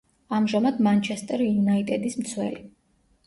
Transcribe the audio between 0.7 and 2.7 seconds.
„მანჩესტერ იუნაიტედის“ მცველი.